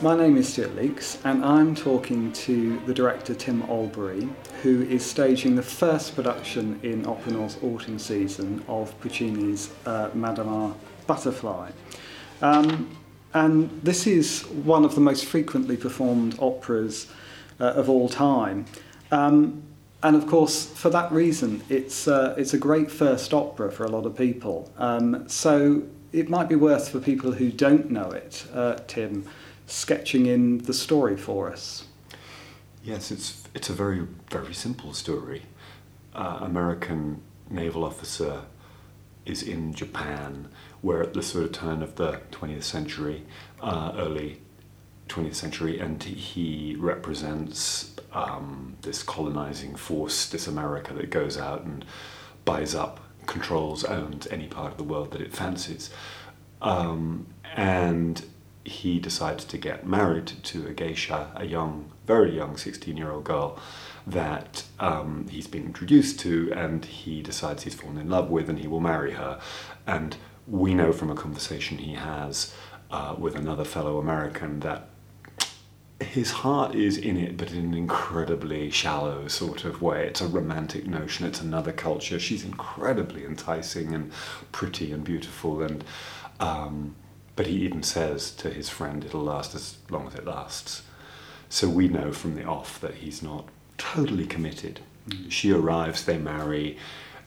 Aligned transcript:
My 0.00 0.16
name 0.16 0.36
is 0.36 0.52
Stuart 0.52 0.76
Leeks, 0.76 1.18
and 1.24 1.44
I'm 1.44 1.74
talking 1.74 2.32
to 2.34 2.78
the 2.86 2.94
director 2.94 3.34
Tim 3.34 3.62
Albery, 3.64 4.32
who 4.62 4.82
is 4.82 5.04
staging 5.04 5.56
the 5.56 5.62
first 5.62 6.14
production 6.14 6.78
in 6.84 7.04
Opera 7.04 7.32
North's 7.32 7.58
autumn 7.64 7.98
season 7.98 8.64
of 8.68 8.94
Puccini's 9.00 9.72
uh, 9.86 10.10
Madama 10.14 10.76
Butterfly. 11.08 11.72
Um, 12.42 12.96
and 13.34 13.70
this 13.82 14.06
is 14.06 14.42
one 14.46 14.84
of 14.84 14.94
the 14.94 15.00
most 15.00 15.24
frequently 15.24 15.76
performed 15.76 16.36
operas 16.38 17.08
uh, 17.58 17.64
of 17.64 17.90
all 17.90 18.08
time. 18.08 18.66
Um, 19.10 19.64
and 20.04 20.14
of 20.14 20.28
course, 20.28 20.64
for 20.64 20.90
that 20.90 21.10
reason, 21.10 21.60
it's, 21.68 22.06
uh, 22.06 22.36
it's 22.38 22.54
a 22.54 22.58
great 22.58 22.88
first 22.88 23.34
opera 23.34 23.72
for 23.72 23.84
a 23.84 23.88
lot 23.88 24.06
of 24.06 24.16
people. 24.16 24.70
Um, 24.78 25.28
so 25.28 25.82
it 26.12 26.30
might 26.30 26.48
be 26.48 26.54
worth 26.54 26.88
for 26.88 27.00
people 27.00 27.32
who 27.32 27.50
don't 27.50 27.90
know 27.90 28.12
it, 28.12 28.46
uh, 28.54 28.76
Tim, 28.86 29.28
sketching 29.68 30.26
in 30.26 30.58
the 30.58 30.72
story 30.72 31.16
for 31.16 31.50
us. 31.52 31.84
Yes, 32.82 33.10
it's, 33.10 33.44
it's 33.54 33.68
a 33.68 33.74
very, 33.74 34.06
very 34.30 34.54
simple 34.54 34.92
story. 34.94 35.42
Uh, 36.14 36.38
American 36.40 37.20
naval 37.50 37.84
officer 37.84 38.42
is 39.26 39.42
in 39.42 39.74
Japan, 39.74 40.48
where 40.80 41.02
at 41.02 41.12
the 41.12 41.22
sort 41.22 41.44
of 41.44 41.52
turn 41.52 41.82
of 41.82 41.96
the 41.96 42.20
20th 42.32 42.62
century, 42.62 43.24
uh, 43.60 43.92
early 43.96 44.40
20th 45.08 45.34
century, 45.34 45.78
and 45.78 46.02
he 46.02 46.76
represents 46.78 47.94
um, 48.12 48.76
this 48.82 49.02
colonizing 49.02 49.76
force, 49.76 50.26
this 50.26 50.46
America 50.46 50.94
that 50.94 51.10
goes 51.10 51.36
out 51.36 51.62
and 51.62 51.84
buys 52.44 52.74
up, 52.74 53.00
controls, 53.26 53.84
owns 53.84 54.26
any 54.28 54.46
part 54.46 54.72
of 54.72 54.78
the 54.78 54.84
world 54.84 55.10
that 55.12 55.20
it 55.20 55.34
fancies. 55.34 55.90
Um, 56.62 57.26
and 57.54 58.24
he 58.68 58.98
decides 59.00 59.44
to 59.46 59.58
get 59.58 59.86
married 59.86 60.26
to 60.44 60.66
a 60.66 60.72
geisha, 60.72 61.32
a 61.34 61.44
young, 61.44 61.90
very 62.06 62.36
young 62.36 62.56
16 62.56 62.96
year 62.96 63.10
old 63.10 63.24
girl 63.24 63.58
that 64.06 64.64
um, 64.78 65.26
he's 65.28 65.46
been 65.46 65.64
introduced 65.64 66.20
to, 66.20 66.52
and 66.54 66.84
he 66.84 67.22
decides 67.22 67.64
he's 67.64 67.74
fallen 67.74 67.98
in 67.98 68.08
love 68.08 68.30
with, 68.30 68.48
and 68.48 68.58
he 68.58 68.68
will 68.68 68.80
marry 68.80 69.12
her. 69.12 69.40
And 69.86 70.16
we 70.46 70.74
know 70.74 70.92
from 70.92 71.10
a 71.10 71.14
conversation 71.14 71.78
he 71.78 71.94
has 71.94 72.54
uh, 72.90 73.14
with 73.18 73.34
another 73.34 73.64
fellow 73.64 73.98
American 73.98 74.60
that 74.60 74.88
his 76.00 76.30
heart 76.30 76.74
is 76.74 76.96
in 76.96 77.16
it, 77.16 77.36
but 77.36 77.50
in 77.50 77.58
an 77.58 77.74
incredibly 77.74 78.70
shallow 78.70 79.26
sort 79.26 79.64
of 79.64 79.82
way. 79.82 80.06
It's 80.06 80.20
a 80.20 80.28
romantic 80.28 80.86
notion. 80.86 81.26
It's 81.26 81.40
another 81.40 81.72
culture. 81.72 82.20
She's 82.20 82.44
incredibly 82.44 83.24
enticing 83.24 83.92
and 83.92 84.12
pretty 84.52 84.92
and 84.92 85.02
beautiful, 85.02 85.60
and 85.60 85.82
um, 86.38 86.94
but 87.38 87.46
he 87.46 87.54
even 87.64 87.84
says 87.84 88.32
to 88.32 88.50
his 88.50 88.68
friend, 88.68 89.04
"It'll 89.04 89.22
last 89.22 89.54
as 89.54 89.76
long 89.90 90.08
as 90.08 90.16
it 90.16 90.26
lasts." 90.26 90.82
So 91.48 91.68
we 91.68 91.86
know 91.86 92.10
from 92.12 92.34
the 92.34 92.44
off 92.44 92.80
that 92.80 92.96
he's 92.96 93.22
not 93.22 93.44
totally 93.76 94.26
committed. 94.26 94.80
Mm. 95.08 95.30
She 95.30 95.52
arrives, 95.52 96.04
they 96.04 96.18
marry. 96.18 96.78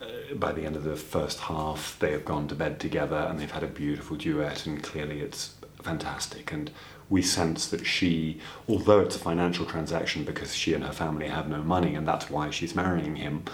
Uh, 0.00 0.34
by 0.34 0.50
the 0.50 0.64
end 0.66 0.74
of 0.74 0.82
the 0.82 0.96
first 0.96 1.38
half, 1.38 1.96
they 2.00 2.10
have 2.10 2.24
gone 2.24 2.48
to 2.48 2.56
bed 2.56 2.80
together 2.80 3.20
and 3.28 3.38
they've 3.38 3.58
had 3.58 3.62
a 3.62 3.68
beautiful 3.68 4.16
duet, 4.16 4.66
and 4.66 4.82
clearly 4.82 5.20
it's 5.20 5.54
fantastic. 5.82 6.52
And 6.52 6.70
we 7.10 7.20
sense 7.20 7.68
that 7.68 7.86
she, 7.86 8.40
although 8.68 9.00
it's 9.00 9.16
a 9.16 9.18
financial 9.18 9.66
transaction 9.66 10.24
because 10.24 10.54
she 10.54 10.72
and 10.72 10.84
her 10.84 10.92
family 10.92 11.28
have 11.28 11.48
no 11.48 11.62
money, 11.62 11.94
and 11.94 12.08
that's 12.08 12.30
why 12.30 12.50
she's 12.50 12.74
marrying 12.74 13.16
him 13.16 13.44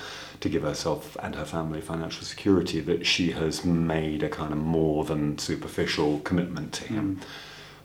to 0.41 0.49
give 0.49 0.63
herself 0.63 1.17
and 1.23 1.35
her 1.35 1.45
family 1.45 1.81
financial 1.81 2.25
security, 2.25 2.81
that 2.81 3.05
she 3.05 3.33
has 3.33 3.65
made 3.65 4.23
a 4.23 4.29
kind 4.29 4.53
of 4.53 4.59
more 4.59 5.05
than 5.05 5.39
superficial 5.39 6.21
commitment 6.21 6.73
to 6.75 6.85
him. 6.85 7.17
Mm. 7.17 7.27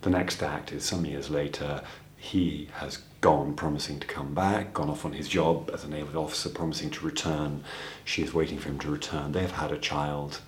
The 0.01 0.09
next 0.11 0.43
act 0.43 0.71
is 0.71 0.83
some 0.83 1.05
years 1.05 1.29
later, 1.29 1.81
he 2.17 2.69
has 2.73 2.99
gone 3.21 3.55
promising 3.55 3.99
to 3.99 4.07
come 4.07 4.33
back, 4.33 4.73
gone 4.73 4.89
off 4.89 5.05
on 5.05 5.13
his 5.13 5.27
job 5.27 5.71
as 5.73 5.83
a 5.83 5.89
naval 5.89 6.23
officer, 6.23 6.49
promising 6.49 6.89
to 6.91 7.05
return. 7.05 7.63
She 8.05 8.21
is 8.21 8.33
waiting 8.33 8.59
for 8.59 8.69
him 8.69 8.79
to 8.79 8.91
return. 8.91 9.31
They 9.31 9.41
have 9.41 9.53
had 9.53 9.71
a 9.71 9.77
child 9.77 10.41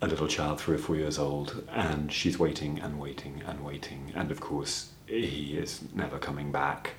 a 0.00 0.06
little 0.06 0.28
child, 0.28 0.60
three 0.60 0.74
or 0.74 0.78
four 0.78 0.96
years 0.96 1.18
old, 1.18 1.66
and 1.70 2.12
she's 2.12 2.38
waiting 2.38 2.78
and 2.80 3.00
waiting 3.00 3.42
and 3.46 3.64
waiting. 3.64 4.12
And 4.14 4.30
of 4.30 4.40
course, 4.40 4.92
he 5.06 5.56
is 5.56 5.82
never 5.94 6.18
coming 6.18 6.52
back. 6.52 6.94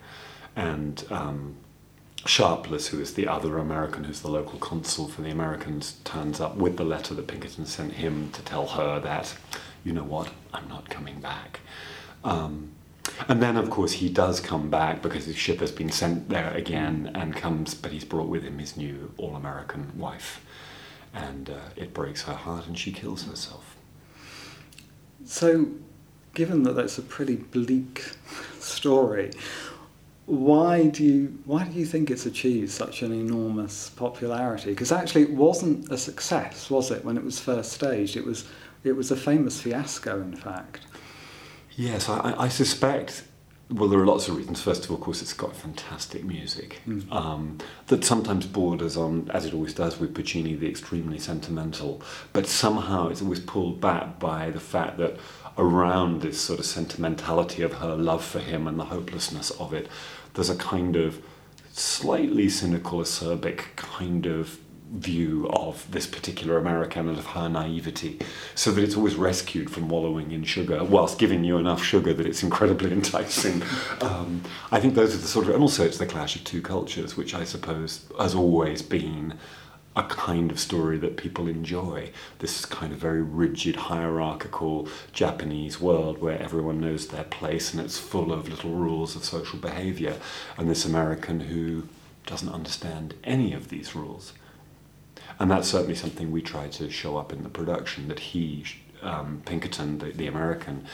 And 0.55 1.03
um, 1.11 1.57
Sharpless, 2.25 2.87
who 2.87 2.99
is 2.99 3.13
the 3.13 3.27
other 3.27 3.57
American, 3.57 4.03
who's 4.03 4.21
the 4.21 4.27
local 4.29 4.59
consul 4.59 5.07
for 5.07 5.21
the 5.21 5.29
Americans, 5.29 5.97
turns 6.03 6.41
up 6.41 6.55
with 6.55 6.75
the 6.75 6.83
letter 6.83 7.13
that 7.13 7.27
Pinkerton 7.27 7.65
sent 7.65 7.93
him 7.93 8.31
to 8.31 8.41
tell 8.41 8.67
her 8.67 8.99
that, 8.99 9.35
you 9.83 9.93
know 9.93 10.03
what, 10.03 10.31
I'm 10.53 10.67
not 10.67 10.89
coming 10.89 11.21
back. 11.21 11.61
Um, 12.23 12.71
and 13.29 13.41
then, 13.41 13.55
of 13.55 13.69
course, 13.69 13.93
he 13.93 14.09
does 14.09 14.39
come 14.39 14.69
back 14.69 15.01
because 15.01 15.25
his 15.25 15.37
ship 15.37 15.59
has 15.59 15.71
been 15.71 15.91
sent 15.91 16.27
there 16.27 16.51
again 16.53 17.11
and 17.15 17.35
comes, 17.35 17.73
but 17.73 17.91
he's 17.91 18.03
brought 18.03 18.27
with 18.27 18.43
him 18.43 18.59
his 18.59 18.75
new 18.75 19.13
all 19.17 19.35
American 19.35 19.97
wife 19.97 20.43
and 21.13 21.50
uh, 21.50 21.59
it 21.75 21.94
breaks 21.94 22.23
her 22.23 22.34
heart 22.34 22.68
and 22.68 22.78
she 22.78 22.91
kills 22.91 23.25
herself. 23.25 23.75
So, 25.25 25.68
given 26.34 26.63
that 26.63 26.73
that's 26.73 26.97
a 26.97 27.01
pretty 27.01 27.35
bleak 27.35 28.03
story, 28.59 29.31
why 30.25 30.88
do 30.88 31.03
you 31.03 31.40
why 31.45 31.66
do 31.66 31.79
you 31.79 31.85
think 31.85 32.12
it's 32.12 32.25
achieved 32.25 32.69
such 32.72 33.01
an 33.01 33.13
enormous 33.13 33.90
popularity? 33.90 34.72
Because 34.72 34.91
actually, 34.91 35.23
it 35.23 35.31
wasn't 35.31 35.90
a 35.91 35.97
success, 35.97 36.69
was 36.69 36.91
it? 36.91 37.03
When 37.03 37.18
it 37.18 37.24
was 37.24 37.39
first 37.39 37.74
staged, 37.74 38.16
it 38.18 38.25
was 38.25 38.45
it 38.84 38.91
was 38.94 39.12
a 39.12 39.16
famous 39.16 39.62
fiasco, 39.62 40.22
in 40.22 40.35
fact. 40.35 40.85
Yes, 41.75 42.09
I, 42.09 42.34
I 42.38 42.47
suspect 42.47 43.24
well, 43.69 43.89
there 43.89 44.00
are 44.00 44.05
lots 44.05 44.29
of 44.29 44.38
reasons. 44.38 44.61
First 44.61 44.85
of 44.85 44.91
all, 44.91 44.97
of 44.97 45.03
course, 45.03 45.22
it's 45.22 45.33
got 45.33 45.55
fantastic 45.55 46.23
music 46.23 46.81
mm. 46.88 47.11
um, 47.11 47.57
that 47.88 48.05
sometimes 48.05 48.45
borders 48.45 48.95
on, 48.95 49.29
as 49.33 49.45
it 49.45 49.53
always 49.53 49.73
does 49.73 50.00
with 50.00 50.13
Puccini, 50.13 50.55
the 50.55 50.69
extremely 50.69 51.19
sentimental. 51.19 52.01
But 52.31 52.47
somehow 52.47 53.09
it's 53.09 53.22
always 53.22 53.41
pulled 53.41 53.81
back 53.81 54.19
by 54.19 54.51
the 54.51 54.59
fact 54.59 54.97
that 55.00 55.17
around 55.57 56.22
this 56.22 56.39
sort 56.39 56.59
of 56.59 56.66
sentimentality 56.66 57.61
of 57.61 57.73
her 57.73 57.95
love 57.95 58.23
for 58.23 58.39
him 58.39 58.67
and 58.67 58.79
the 58.79 58.85
hopelessness 58.85 59.51
of 59.51 59.73
it, 59.73 59.89
there's 60.35 60.50
a 60.50 60.56
kind 60.56 60.95
of 60.95 61.22
slightly 61.73 62.47
cynical, 62.47 63.00
acerbic 63.00 63.75
kind 63.75 64.25
of 64.25 64.59
view 64.91 65.47
of 65.49 65.89
this 65.91 66.07
particular 66.07 66.57
American 66.57 67.09
and 67.09 67.17
of 67.17 67.27
her 67.27 67.49
naivety, 67.49 68.19
so 68.55 68.71
that 68.71 68.83
it's 68.83 68.95
always 68.95 69.15
rescued 69.15 69.69
from 69.69 69.89
wallowing 69.89 70.31
in 70.31 70.43
sugar, 70.43 70.83
whilst 70.83 71.19
giving 71.19 71.43
you 71.43 71.57
enough 71.57 71.83
sugar 71.83 72.13
that 72.13 72.25
it's 72.25 72.43
incredibly 72.43 72.91
enticing. 72.93 73.61
Um, 74.01 74.43
I 74.71 74.79
think 74.79 74.95
those 74.95 75.13
are 75.13 75.19
the 75.19 75.27
sort 75.27 75.47
of, 75.47 75.53
and 75.53 75.61
also 75.61 75.85
it's 75.85 75.97
the 75.97 76.05
clash 76.05 76.35
of 76.35 76.43
two 76.43 76.61
cultures, 76.61 77.17
which 77.17 77.33
I 77.33 77.43
suppose 77.43 78.05
has 78.19 78.33
always 78.33 78.81
been 78.81 79.37
a 79.95 80.03
kind 80.03 80.51
of 80.51 80.59
story 80.59 80.97
that 80.99 81.17
people 81.17 81.47
enjoy. 81.47 82.11
This 82.37 82.65
kind 82.65 82.93
of 82.93 82.99
very 82.99 83.23
rigid, 83.23 83.75
hierarchical 83.75 84.87
Japanese 85.11 85.81
world 85.81 86.19
where 86.19 86.39
everyone 86.39 86.79
knows 86.79 87.07
their 87.07 87.23
place 87.23 87.73
and 87.73 87.81
it's 87.81 87.97
full 87.97 88.31
of 88.31 88.47
little 88.47 88.71
rules 88.71 89.15
of 89.15 89.25
social 89.25 89.57
behavior, 89.57 90.17
and 90.55 90.69
this 90.69 90.85
American 90.85 91.41
who 91.41 91.87
doesn't 92.27 92.53
understand 92.53 93.15
any 93.23 93.53
of 93.53 93.69
these 93.69 93.95
rules 93.95 94.33
and 95.39 95.51
that's 95.51 95.67
certainly 95.67 95.95
something 95.95 96.31
we 96.31 96.41
try 96.41 96.67
to 96.67 96.89
show 96.89 97.17
up 97.17 97.31
in 97.33 97.44
the 97.44 97.50
production 97.50 98.07
that 98.07 98.19
he 98.19 98.63
um, 99.01 99.41
Pinkerton 99.45 100.00
the, 100.00 100.11
the 100.11 100.28
American 100.28 100.85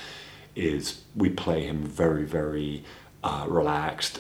is 0.56 1.03
we 1.16 1.29
play 1.29 1.66
him 1.66 1.84
very 1.84 2.25
very 2.25 2.83
uh, 3.23 3.45
relaxed, 3.47 4.19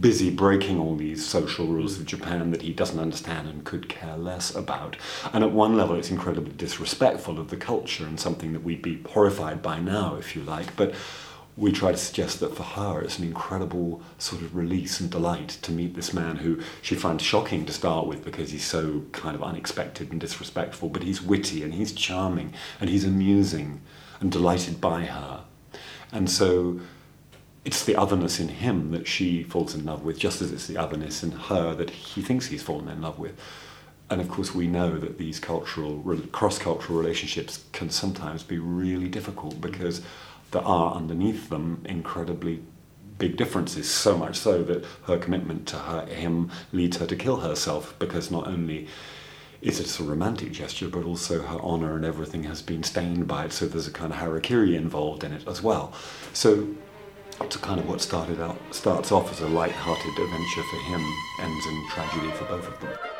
busy 0.00 0.30
breaking 0.30 0.80
all 0.80 0.96
these 0.96 1.24
social 1.24 1.66
rules 1.66 1.96
of 1.98 2.06
Japan 2.06 2.50
that 2.50 2.62
he 2.62 2.72
doesn't 2.72 2.98
understand 2.98 3.48
and 3.48 3.64
could 3.64 3.88
care 3.88 4.16
less 4.16 4.52
about. 4.52 4.96
And 5.32 5.44
at 5.44 5.52
one 5.52 5.76
level, 5.76 5.94
it's 5.94 6.10
incredibly 6.10 6.52
disrespectful 6.52 7.38
of 7.38 7.50
the 7.50 7.56
culture 7.56 8.04
and 8.04 8.18
something 8.18 8.52
that 8.52 8.64
we'd 8.64 8.82
be 8.82 9.00
horrified 9.10 9.62
by 9.62 9.78
now, 9.78 10.16
if 10.16 10.34
you 10.34 10.42
like. 10.42 10.74
But 10.74 10.92
we 11.56 11.72
try 11.72 11.90
to 11.90 11.96
suggest 11.96 12.40
that 12.40 12.54
for 12.54 12.62
her 12.62 13.00
it's 13.00 13.18
an 13.18 13.24
incredible 13.24 14.02
sort 14.18 14.42
of 14.42 14.54
release 14.54 15.00
and 15.00 15.10
delight 15.10 15.48
to 15.62 15.72
meet 15.72 15.94
this 15.94 16.12
man 16.12 16.36
who 16.36 16.60
she 16.82 16.94
finds 16.94 17.22
shocking 17.22 17.64
to 17.64 17.72
start 17.72 18.06
with 18.06 18.24
because 18.24 18.50
he's 18.50 18.64
so 18.64 19.02
kind 19.12 19.34
of 19.34 19.42
unexpected 19.42 20.12
and 20.12 20.20
disrespectful, 20.20 20.90
but 20.90 21.02
he's 21.02 21.22
witty 21.22 21.62
and 21.62 21.74
he's 21.74 21.92
charming 21.92 22.52
and 22.78 22.90
he's 22.90 23.04
amusing 23.04 23.80
and 24.20 24.30
delighted 24.30 24.80
by 24.80 25.04
her. 25.04 25.44
And 26.12 26.30
so 26.30 26.80
it's 27.64 27.84
the 27.84 27.96
otherness 27.96 28.38
in 28.38 28.48
him 28.48 28.90
that 28.90 29.06
she 29.06 29.42
falls 29.42 29.74
in 29.74 29.84
love 29.84 30.04
with, 30.04 30.18
just 30.18 30.42
as 30.42 30.52
it's 30.52 30.66
the 30.66 30.76
otherness 30.76 31.22
in 31.22 31.32
her 31.32 31.74
that 31.74 31.90
he 31.90 32.22
thinks 32.22 32.46
he's 32.46 32.62
fallen 32.62 32.88
in 32.88 33.00
love 33.00 33.18
with. 33.18 33.38
And 34.08 34.20
of 34.20 34.28
course, 34.28 34.54
we 34.54 34.68
know 34.68 34.98
that 34.98 35.18
these 35.18 35.40
cultural, 35.40 36.00
cross 36.30 36.58
cultural 36.58 36.96
relationships 36.96 37.64
can 37.72 37.90
sometimes 37.90 38.44
be 38.44 38.58
really 38.58 39.08
difficult 39.08 39.60
because 39.60 40.00
there 40.50 40.62
are 40.62 40.94
underneath 40.94 41.48
them 41.48 41.82
incredibly 41.84 42.62
big 43.18 43.36
differences, 43.36 43.88
so 43.90 44.16
much 44.16 44.36
so 44.36 44.62
that 44.62 44.84
her 45.06 45.18
commitment 45.18 45.66
to 45.68 45.76
her, 45.76 46.06
him 46.06 46.50
leads 46.72 46.98
her 46.98 47.06
to 47.06 47.16
kill 47.16 47.38
herself 47.38 47.94
because 47.98 48.30
not 48.30 48.46
only 48.46 48.88
is 49.62 49.80
it's 49.80 49.98
a 49.98 50.04
romantic 50.04 50.52
gesture, 50.52 50.88
but 50.88 51.04
also 51.04 51.40
her 51.40 51.58
honour 51.58 51.96
and 51.96 52.04
everything 52.04 52.44
has 52.44 52.60
been 52.62 52.82
stained 52.82 53.26
by 53.26 53.46
it. 53.46 53.52
So 53.52 53.66
there's 53.66 53.88
a 53.88 53.90
kind 53.90 54.12
of 54.12 54.18
harakiri 54.18 54.74
involved 54.74 55.24
in 55.24 55.32
it 55.32 55.48
as 55.48 55.62
well. 55.62 55.94
So 56.34 56.68
it's 57.40 57.56
kind 57.56 57.80
of 57.80 57.88
what 57.88 58.00
started 58.00 58.40
out 58.40 58.58
starts 58.70 59.12
off 59.12 59.32
as 59.32 59.40
a 59.40 59.48
light-hearted 59.48 60.12
adventure 60.18 60.62
for 60.70 60.76
him, 60.76 61.00
ends 61.40 61.66
in 61.66 61.88
tragedy 61.90 62.30
for 62.32 62.44
both 62.44 62.68
of 62.68 62.80
them. 62.80 63.15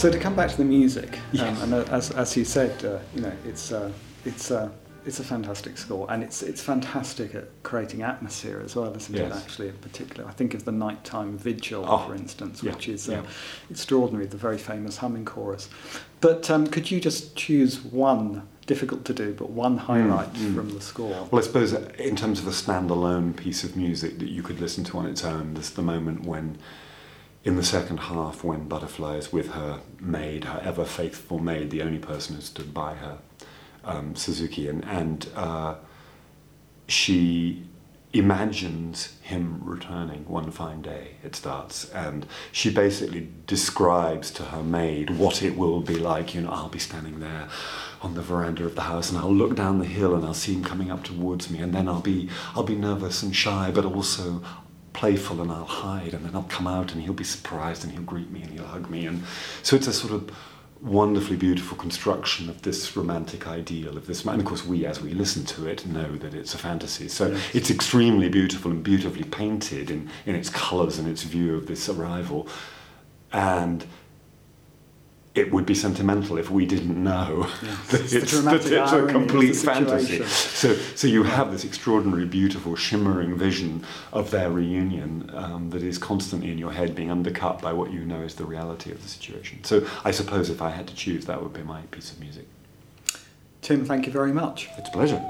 So 0.00 0.10
to 0.10 0.18
come 0.18 0.34
back 0.34 0.48
to 0.50 0.56
the 0.56 0.64
music, 0.64 1.18
Yes. 1.30 1.62
um, 1.62 1.74
and 1.74 1.86
uh, 1.86 1.92
as, 1.92 2.10
as 2.12 2.34
you 2.34 2.46
said, 2.46 2.82
uh, 2.86 3.00
you 3.14 3.20
know, 3.20 3.32
it's 3.44 3.70
uh, 3.70 3.92
it's 4.24 4.50
uh, 4.50 4.70
it's 5.04 5.20
a 5.20 5.24
fantastic 5.24 5.76
score, 5.76 6.10
and 6.10 6.22
it's 6.22 6.42
it's 6.42 6.62
fantastic 6.62 7.34
at 7.34 7.48
creating 7.64 8.00
atmosphere 8.00 8.62
as 8.64 8.74
well, 8.74 8.96
isn't 8.96 9.14
it? 9.14 9.30
Actually, 9.30 9.68
in 9.68 9.76
particular, 9.76 10.26
I 10.26 10.32
think 10.32 10.54
of 10.54 10.64
the 10.64 10.72
nighttime 10.72 11.36
vigil, 11.36 11.84
Oh, 11.86 11.98
for 12.06 12.14
instance, 12.14 12.62
yeah, 12.62 12.72
which 12.72 12.88
is 12.88 13.10
uh, 13.10 13.12
yeah. 13.12 13.22
extraordinary. 13.68 14.24
The 14.24 14.38
very 14.38 14.56
famous 14.56 14.96
humming 14.96 15.26
chorus. 15.26 15.68
But 16.22 16.50
um, 16.50 16.66
could 16.66 16.90
you 16.90 16.98
just 16.98 17.36
choose 17.36 17.82
one 17.84 18.48
difficult 18.64 19.04
to 19.04 19.12
do, 19.12 19.34
but 19.34 19.50
one 19.50 19.76
highlight 19.76 20.32
mm. 20.32 20.54
from 20.54 20.70
the 20.70 20.80
score? 20.80 21.28
Well, 21.30 21.42
I 21.42 21.44
suppose 21.44 21.74
in 21.74 22.16
terms 22.16 22.40
of 22.40 22.46
a 22.46 22.52
standalone 22.52 23.36
piece 23.36 23.64
of 23.64 23.76
music 23.76 24.18
that 24.20 24.30
you 24.30 24.42
could 24.42 24.62
listen 24.62 24.82
to 24.84 24.96
on 24.96 25.04
its 25.04 25.24
own, 25.26 25.52
there's 25.52 25.70
the 25.72 25.82
moment 25.82 26.24
when, 26.24 26.56
in 27.42 27.56
the 27.56 27.62
second 27.62 27.98
half, 27.98 28.44
when 28.44 28.68
Butterfly 28.68 29.16
is 29.16 29.32
with 29.32 29.52
her 29.52 29.80
maid, 29.98 30.44
her 30.44 30.60
ever 30.62 30.84
faithful 30.84 31.38
maid, 31.38 31.70
the 31.70 31.82
only 31.82 31.98
person 31.98 32.36
who 32.36 32.42
stood 32.42 32.74
by 32.74 32.94
her, 32.94 33.18
um, 33.84 34.14
Suzuki, 34.14 34.68
and, 34.68 34.84
and 34.84 35.26
uh, 35.34 35.76
she 36.86 37.64
imagines 38.12 39.16
him 39.22 39.60
returning 39.64 40.28
one 40.28 40.50
fine 40.50 40.82
day, 40.82 41.12
it 41.22 41.36
starts, 41.36 41.88
and 41.90 42.26
she 42.50 42.68
basically 42.68 43.28
describes 43.46 44.30
to 44.32 44.42
her 44.42 44.62
maid 44.62 45.10
what 45.10 45.42
it 45.42 45.56
will 45.56 45.80
be 45.80 45.94
like. 45.94 46.34
You 46.34 46.42
know, 46.42 46.50
I'll 46.50 46.68
be 46.68 46.80
standing 46.80 47.20
there 47.20 47.48
on 48.02 48.14
the 48.14 48.22
veranda 48.22 48.64
of 48.64 48.74
the 48.74 48.82
house 48.82 49.10
and 49.10 49.18
I'll 49.18 49.32
look 49.32 49.54
down 49.54 49.78
the 49.78 49.84
hill 49.84 50.14
and 50.14 50.24
I'll 50.24 50.34
see 50.34 50.54
him 50.54 50.64
coming 50.64 50.90
up 50.90 51.04
towards 51.04 51.50
me. 51.50 51.60
And 51.60 51.72
then 51.72 51.86
I'll 51.86 52.00
be 52.00 52.30
I'll 52.54 52.62
be 52.62 52.74
nervous 52.74 53.22
and 53.22 53.36
shy 53.36 53.70
but 53.70 53.84
also 53.84 54.42
playful 54.92 55.40
and 55.40 55.50
I'll 55.50 55.64
hide 55.64 56.14
and 56.14 56.24
then 56.24 56.34
I'll 56.34 56.42
come 56.44 56.66
out 56.66 56.92
and 56.92 57.02
he'll 57.02 57.12
be 57.12 57.24
surprised 57.24 57.84
and 57.84 57.92
he'll 57.92 58.02
greet 58.02 58.30
me 58.30 58.42
and 58.42 58.50
he'll 58.50 58.66
hug 58.66 58.90
me 58.90 59.06
and 59.06 59.22
so 59.62 59.76
it's 59.76 59.86
a 59.86 59.92
sort 59.92 60.12
of 60.12 60.30
wonderfully 60.82 61.36
beautiful 61.36 61.76
construction 61.76 62.48
of 62.48 62.62
this 62.62 62.96
romantic 62.96 63.46
ideal 63.46 63.96
of 63.96 64.06
this 64.06 64.24
man. 64.24 64.34
And 64.36 64.42
of 64.42 64.48
course, 64.48 64.64
we, 64.64 64.86
as 64.86 65.00
we 65.00 65.12
listen 65.12 65.44
to 65.46 65.66
it, 65.66 65.86
know 65.86 66.16
that 66.16 66.32
it's 66.34 66.54
a 66.54 66.58
fantasy. 66.58 67.08
So 67.08 67.28
Yes. 67.28 67.54
it's 67.54 67.70
extremely 67.70 68.28
beautiful 68.28 68.70
and 68.70 68.82
beautifully 68.82 69.24
painted 69.24 69.90
in, 69.90 70.08
in 70.24 70.34
its 70.34 70.48
colours 70.48 70.98
and 70.98 71.06
its 71.06 71.22
view 71.22 71.54
of 71.54 71.66
this 71.66 71.88
arrival. 71.88 72.48
And 73.32 73.84
it 75.34 75.52
would 75.52 75.64
be 75.64 75.74
sentimental 75.74 76.38
if 76.38 76.50
we 76.50 76.66
didn't 76.66 77.02
know 77.02 77.46
Yes, 77.62 77.86
that 77.90 78.00
it's 78.00 78.12
it's, 78.12 78.42
that 78.42 78.66
it's 78.66 78.92
a 78.92 79.06
complete 79.06 79.54
fantasy. 79.54 80.24
So, 80.24 80.74
so 80.74 81.06
you 81.06 81.22
have 81.22 81.52
this 81.52 81.64
extraordinary, 81.64 82.26
beautiful, 82.26 82.74
shimmering 82.74 83.36
vision 83.36 83.84
of 84.12 84.30
their 84.32 84.50
reunion 84.50 85.30
um, 85.32 85.70
that 85.70 85.82
is 85.82 85.98
constantly 85.98 86.50
in 86.50 86.58
your 86.58 86.72
head, 86.72 86.94
being 86.96 87.10
undercut 87.10 87.62
by 87.62 87.72
what 87.72 87.92
you 87.92 88.00
know 88.00 88.22
is 88.22 88.34
the 88.34 88.44
reality 88.44 88.90
of 88.90 89.02
the 89.02 89.08
situation. 89.08 89.62
So, 89.62 89.86
I 90.04 90.10
suppose 90.10 90.50
if 90.50 90.60
I 90.60 90.70
had 90.70 90.88
to 90.88 90.94
choose, 90.94 91.26
that 91.26 91.40
would 91.40 91.52
be 91.52 91.62
my 91.62 91.82
piece 91.92 92.10
of 92.10 92.18
music. 92.18 92.46
Tim, 93.62 93.84
thank 93.84 94.06
you 94.06 94.12
very 94.12 94.32
much. 94.32 94.68
It's 94.78 94.88
a 94.88 94.92
pleasure. 94.92 95.24